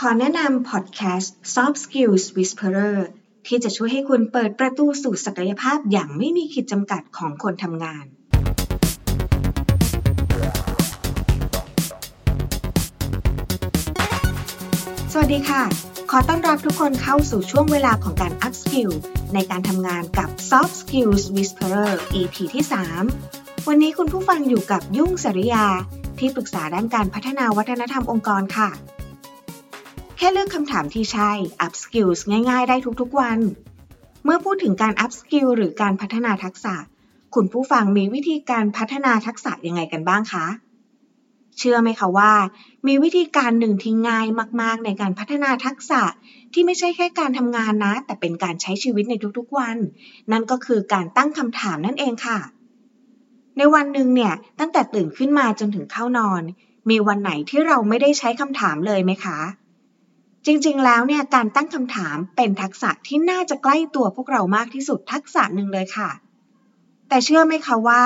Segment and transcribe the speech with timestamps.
[0.00, 2.96] ขอแนะนำพอดแคสต์ Soft Skills Whisperer
[3.46, 8.04] ที่จะช่วยให้คุณเปิดประตูสู่ศักยภาพอย่างไม่มีขีดจำกัดของคนทำงาน
[15.12, 15.62] สวัสดีค่ะ
[16.10, 18.90] ขอต้อนรับทุกคนเข้าสู่ช่วงเวลาของการ Up Skill
[19.34, 21.90] ในการทำงานกับ Soft Skills Whisperer
[22.20, 22.64] EP ที่
[23.16, 25.66] 3 วันนี้คุณผู้ฟังอยู่กับยุ่งสริยา
[26.18, 28.70] ที่ปรึกษาด้านการพัฒนาวัฒนธรรมองค์กรค่ะ
[30.18, 31.30] แค่เลือกคำถามที่ใช่
[31.66, 32.20] Up Skills
[32.50, 33.38] ง่ายๆ ได้ทุกๆวัน
[34.24, 36.74] เมื่อพูดถึงการ Up Skill หรือการพัฒนาทักษะ
[37.34, 40.46] คุณผู้ฟังมีวิธีการพัฒนาทักษะยังไงกันบ้างคะ
[41.58, 42.32] เชื่อไหมคะว่า
[42.86, 44.26] มีวิธีการหนึ่งที่ง่าย
[44.62, 46.02] มากๆ ในการพัฒนาทักษะ
[46.52, 49.76] ที่ไม่ใช่แค่การทำงานนะ แต่เป็นการใช้ชีวิตในทุกๆวัน
[50.32, 52.38] นั่นก็คือการตั้งคำถามนั่นเองค่ะ
[53.56, 56.42] ในวันหนึ่งเนี่ยตั้งแต่ตื่นขึ้นมาจนถึงเข้านอน
[56.90, 59.38] มีวันไหนที่เราไม่ได้ใช้คำถามเลยไหมคะ
[60.46, 66.10] จริงๆ แล้วเนี่ยการตั้งคำถามเป็นทักษะที่น่าจะใกล้ตัวพวกเรามากที่สุดทักษะหนึ่งเลยค่ะ
[67.08, 68.02] แต่เชื่อไหมคะว่า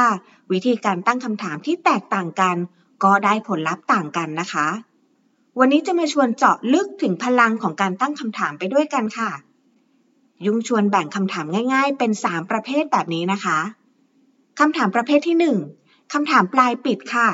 [0.53, 2.57] วิธีการตั้งคำถามที่แตกต่างกัน
[3.05, 4.69] ก็ได้ผลลัพธ์ต่างกันนะคะ
[5.59, 9.31] วันนี้จะมาชวนเจาะลึกถึงพลังของการตั้งคำถามไปด้วยกันค่ะ
[10.47, 13.59] ยุ่งชวนแบ่งคำถามง่าย ๆ เป็น 3 ประเภทแบบนี้นะคะ
[14.59, 15.37] คำถามประเภทที่
[15.75, 17.29] 1คำถามปลายปิดค่ะ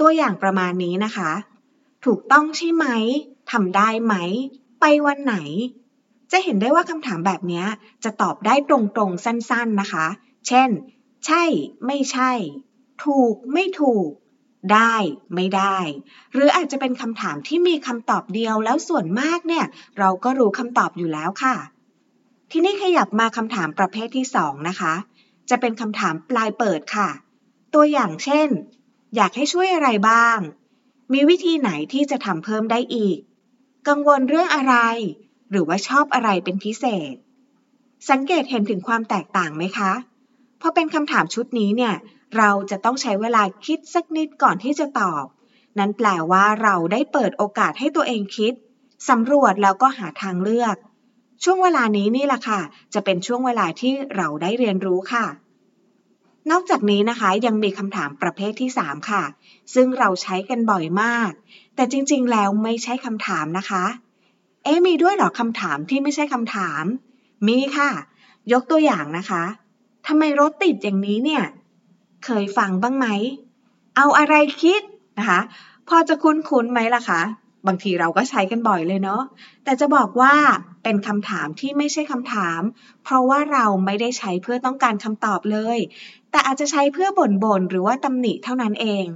[0.00, 1.30] ตัวอย่างประมาณนี้นะคะ
[2.04, 2.86] ถูกต้องใช่ไหม
[3.52, 4.14] ทำได้ไหม
[4.80, 5.36] ไปวันไหน
[6.32, 7.64] จะเห็นได้ว่าคำถามแบบนี้
[8.04, 8.76] จะตอบได้ตร
[9.08, 10.06] งๆ สั้นๆนะคะ
[10.46, 10.70] เช่น
[11.26, 11.42] ใช่
[11.86, 12.32] ไม่ใช่
[13.04, 14.08] ถูก ไม่ถูก
[14.72, 14.94] ได้
[15.34, 15.76] ไม่ได้
[16.32, 19.66] หรืออาจจะเป็นคำถามที่มีคำตอบเดียวแล้วส่วนมากเนี่ย
[19.98, 21.56] เราก็รู้คำตอบอยู่แล้วค่ะ
[22.52, 24.94] ทีนี้ขยับมาคำถามประเภทที่2นะคะ
[25.50, 27.08] จะเป็นคำถามปลายเปิดค่ะ
[27.74, 28.48] ตัวอย่างเช่น
[29.16, 30.38] อยากให้ช่วยอะไรบ้าง
[31.12, 33.18] มีวิธีไหนที่จะทำเพิ่มได้อีก
[33.88, 34.74] กังวลเรื่องอะไร
[35.50, 37.14] หรือว่าชอบอะไรเป็นพิเศษ
[38.10, 39.92] สังเกตเห็นถึงความแตกต่างไหมคะ
[40.60, 41.94] พอเป็นคำถามชุดนี้เนี่ย
[42.36, 45.24] เราจะต้องใช้เวลาคิดสักนิดก่อนที่จะตอบ
[45.78, 48.52] นั้นแปลว่าเราได้เปิดโอกาสให้ตัวเองคิด
[49.08, 50.76] สำรวจแล้วก็หาทางเลือก
[51.44, 52.60] ช่วงเวลานี้นี่แหละค่ะ
[52.94, 55.26] จะเป็นช่วงเวลาที่เราได้เรียนรู้ค่ะ
[56.50, 59.24] นอกจากนี้นะคะยังมีคำถามประเภทที่ 3 ค่ะ
[59.74, 61.30] ซึ่งเราใช้กันบ่อยมาก
[61.74, 63.84] แต่จริงๆ แล้วไม่ใช่คำถามนะคะ
[64.64, 66.84] เอ๊มีด้วยหรอคำถามที่ไม่ใช่คำถาม
[67.48, 67.90] มีค่ะ
[68.52, 69.44] ยกตัวอย่างนะคะ
[70.06, 71.44] ทำไมรถติดอย่างนี้เนี่ย
[72.24, 73.06] เคยฟังบ้างไหม
[73.96, 74.82] เอาอะไรคิด
[75.18, 75.40] นะคะ
[75.88, 77.22] พอจะคุ้นๆไหมล่ะคะ
[77.66, 79.22] บางทีเราก็ใช้กันบ่อยเลยเนาะ
[79.64, 80.34] แต่จะบอกว่า
[80.82, 82.60] เป็นคำถามที่ไม่ใช่คำถาม
[83.04, 85.78] เพราะว่าเราไม่ได้ใช้เพื่อต้องการคำตอบเลย
[86.30, 89.06] แต่อาจจะใช้เพื่อบ่นๆหรือว่าตำหนิเท่านั้นเอง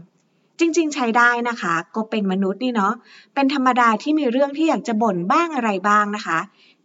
[0.58, 2.94] จริงๆ ใช้ได้นะคะ ก็เป็นมนุษย์นี่เนาะ
[3.34, 6.38] เป็นธรรมดาที่มีเรื่องที่อยากจะบ่นบ้างอะไรบ้างนะคะ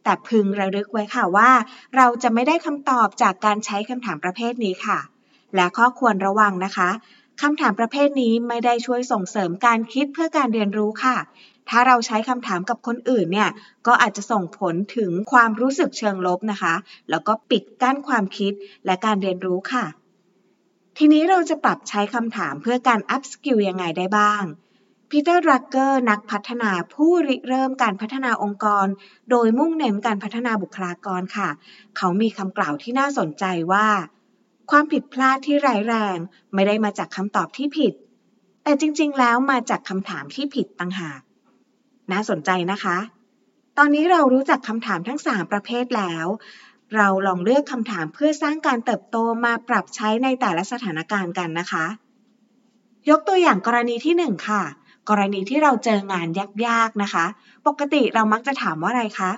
[0.03, 1.51] แต่พึงระลึกไว้ค่ะว่า
[1.95, 4.99] เราจะไม่ได้คำตอบจากการใช้คำถามประเภทนี้ค่ะ
[5.55, 6.89] และข้อควรระวังนะคะ
[7.41, 11.17] คำถามประเภทนี้ไม่ได้ช่วยส่งเสริมการคิดเพื่อการเรียนรู้ค่ะ
[11.69, 13.49] ถ้าเราใช้คำถามกับคนอื่นเนี่ย
[13.87, 16.75] ก็อาจจะส่งผลถึงความรู้สึกเชิงลบนะคะ
[17.09, 18.53] แล้วก็ปิดกั้นความคิด
[18.85, 19.85] และการเรียนรู้ค่ะ
[20.97, 24.43] ทีนี้เราจะปรับใช้คำถามเพื่อการ up skill ยังไงได้บ้าง
[25.09, 28.87] พีเตอร์รักเกอร์นักพัฒนาผู้ริเริ่มการพัฒนาองค์กร
[29.29, 31.49] โดยมุ่งเน้นการพัฒนาบุคลากรค่ะ
[31.97, 33.87] เขามีคำกล่าวที่น่าสนใจว่า
[34.71, 36.17] ความผิดพลาดที่ร้ายแรง
[36.53, 37.93] ไม่ได้มาจากคำตอบที่ผิด
[38.63, 41.21] แต่จริงๆ แล้วมาจากคำถามที่ผิดต่างหาก
[42.11, 42.97] น่าสนใจนะคะ
[43.77, 46.25] ตอนนี้เรารู้จักคำถามทั้ง 3 ประเภทแล้ว
[46.95, 51.85] เราลองเลือกคำถามเพื่อสร้างการเติบโตมาปรับใช้ในแต่ละสถานการณ์กันนะคะ
[53.09, 54.63] ยกตัวอย่างกรณีที่ 1 ค่ะ
[55.09, 56.27] กรณีที่เราเจองาน
[56.67, 57.25] ยากๆนะคะ
[57.67, 59.31] ปกติเรามักจะถามว่าอะไรคะ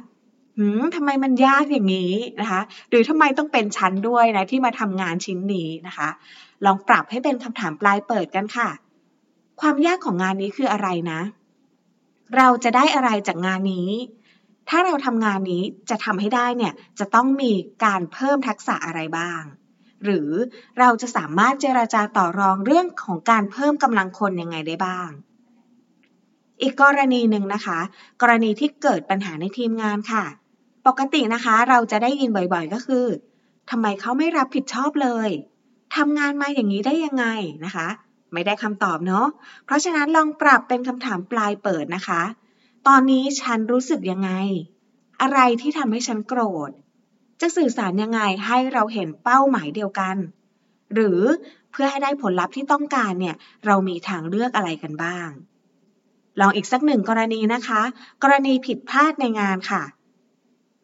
[0.58, 6.10] หืมทำไมมันยากอย่างนี้นะคะ หรือทำไมต้องเป็นชั้นด้วยนะที่มาทำงานชิ้นนี้นะคะ
[6.66, 8.70] ลองปรับให้เป็นคำถามปลายเปิดกันค่ะ
[9.62, 11.20] ความยากของงานนี้คืออะไรนะ
[12.36, 13.92] เราจะได้อะไรจากงานนี้
[14.70, 17.52] ถ้าเราทำงานนี้จะทำให้ได้เนี่ยจะต้องมี
[17.84, 19.42] การเพิ่มทักษะอะไรบ้าง
[20.04, 20.30] หรือ
[20.80, 25.10] เราจะสามารถเจราจาต่อรองเรื่องของการเพิ่มกำลังคนยังไงได้บ้าง
[26.62, 27.80] อีกกรณีหนึ่งนะคะ
[28.22, 30.26] กรณีที่เกิดปัญหาในทีมงานค่ะ
[30.88, 33.06] ปกตินะคะเราจะได้ยินบ่อยๆก็คือ
[33.70, 35.30] ทำไมเขาไม่รับผิดชอบเลย
[35.96, 37.26] ทำงานมาอย่างนี้ได้ยังไง
[37.66, 37.88] นะคะ
[38.34, 39.28] ไม่ได้คำตอบเนาะ
[39.66, 42.22] เพราะฉะนั้นลองปรับเป็นคำถามปลายเปิดนะคะ
[42.88, 44.32] ตอนนี้ฉันรู้สึกยังไง
[45.22, 46.72] อะไรที่ทำให้ฉันโกรธ
[47.42, 50.16] จะสื่อสารยังไงให้เราเห็นเป้าหมายเดียวกัน
[50.94, 51.22] หรือ
[51.72, 53.36] เพื่อให้ได้ผลลัพธ์ที่ต้องการเนี่ย
[53.66, 55.30] เรามีทางเลือกอะไรกันบ้าง
[56.40, 57.82] ลองอีกสักหนึ่งกรณีนะคะ
[58.24, 59.84] กรณีผิดพลาดในงานค่ะ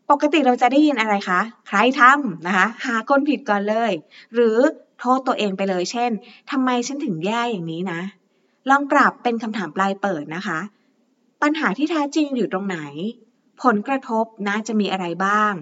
[0.10, 3.92] ปกติเราจะได้ยินอะไรคะ ใครทำนะคะ หาคนผิดก่อนเลย
[4.34, 4.58] หรือ
[5.00, 6.12] โทษตัวเองไปเลย เช่น
[6.52, 8.02] ทำไมฉันถึงแย่อย่างนี้นะ
[8.70, 10.60] ลองปรับเป็นคำถามปลายเปิดนะคะ
[11.42, 12.80] ปัญหาที่แท้จริงอยู่ตรงไหน
[13.64, 15.54] ผลกระทบนะจะมีอะไรบ้าง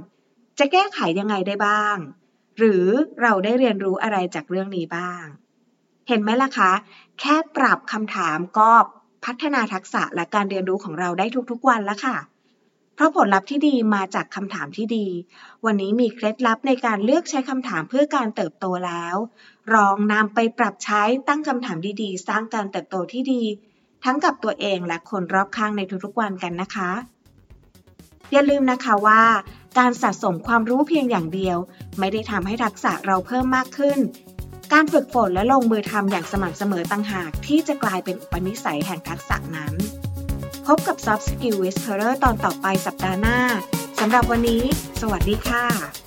[0.60, 1.98] จะแก้ไขยังไงได้บ้าง
[2.58, 2.86] หรือ
[3.22, 5.24] เราได้เรียนรู้อะไรจากเรื่องนี้บ้าง
[6.08, 6.72] เห็นไหมล่ะคะ
[7.20, 8.72] แค่ปรับคำถามก็
[9.26, 12.16] พัฒนาทักษะและการเรียนรู้ของเราได้ทุกๆวันแล้วค่ะ
[13.02, 15.08] ราะผลลัพธ์ที่ดีมาจากคำถามที่ดี
[15.66, 19.16] วันนี้มีเคล็ดลับในการเลือกใช้คำถามเพื่อการเติบโตแล้ว
[19.74, 23.44] ลองนำไปปรับใช้ตั้งคำถามดีๆ สร้างการเติบโตที่ดี
[24.04, 26.92] ทั้งกับตัวเองและคนรอบข้างในทุกๆวันกันนะคะ
[28.32, 29.24] อย่าลืมนะคะว่า
[29.80, 31.58] การสะสมความรู้เพียงอย่างเดียว
[32.00, 34.00] ไม่ได้ทำให้ทักษะเราเพิ่มมากขึ้น
[34.74, 39.74] การฝึกฝนและลงมือทำอย่างสม่ำเสมอต่างหากที่จะกลายเป็นอุปนิสัยแห่งทักษะนั้น
[40.68, 43.40] พบกับ Soft Skill Whisperer ตอนต่อไปสัปดาห์หน้า
[44.00, 44.64] สำหรับวันนี้
[45.02, 46.01] สวัสดีค่ะ